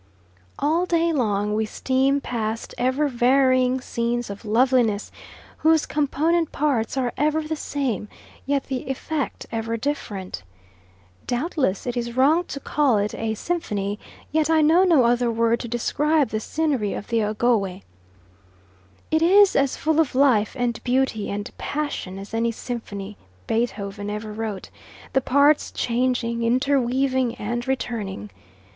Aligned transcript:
All 0.57 0.87
day 0.87 1.13
long 1.13 1.53
we 1.53 1.67
steam 1.67 2.21
past 2.21 2.73
ever 2.75 3.07
varying 3.07 3.79
scenes 3.79 4.31
of 4.31 4.43
loveliness 4.43 5.11
whose 5.57 5.85
component 5.85 6.51
parts 6.51 6.97
are 6.97 7.13
ever 7.17 7.43
the 7.43 7.55
same, 7.55 8.07
yet 8.47 8.63
the 8.63 8.87
effect 8.89 9.45
ever 9.51 9.77
different. 9.77 10.41
Doubtless 11.27 11.85
it 11.85 11.95
is 11.95 12.17
wrong 12.17 12.45
to 12.45 12.59
call 12.59 12.97
it 12.97 13.13
a 13.13 13.35
symphony, 13.35 13.99
yet 14.31 14.49
I 14.49 14.61
know 14.63 14.83
no 14.83 15.03
other 15.03 15.29
word 15.29 15.59
to 15.59 15.67
describe 15.67 16.29
the 16.29 16.39
scenery 16.39 16.95
of 16.95 17.09
the 17.09 17.21
Ogowe. 17.23 17.83
It 19.11 19.21
is 19.21 19.55
as 19.55 19.77
full 19.77 19.99
of 19.99 20.15
life 20.15 20.55
and 20.57 20.83
beauty 20.83 21.29
and 21.29 21.55
passion 21.59 22.17
as 22.17 22.33
any 22.33 22.51
symphony 22.51 23.17
Beethoven 23.45 24.09
ever 24.09 24.33
wrote: 24.33 24.71
the 25.13 25.21
parts 25.21 25.69
changing, 25.71 26.41
interweaving, 26.41 27.35
and 27.35 27.67
returning. 27.67 28.31